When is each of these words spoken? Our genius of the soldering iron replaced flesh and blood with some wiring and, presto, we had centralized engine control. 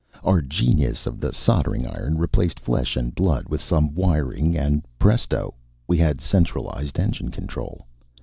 Our 0.23 0.41
genius 0.41 1.05
of 1.05 1.19
the 1.19 1.31
soldering 1.31 1.85
iron 1.85 2.17
replaced 2.17 2.59
flesh 2.59 2.95
and 2.97 3.13
blood 3.13 3.47
with 3.49 3.61
some 3.61 3.93
wiring 3.93 4.57
and, 4.57 4.83
presto, 4.97 5.53
we 5.85 5.97
had 5.99 6.19
centralized 6.19 6.97
engine 6.97 7.29
control. 7.29 7.85